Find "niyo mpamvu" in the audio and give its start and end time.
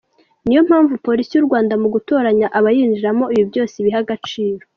0.45-0.93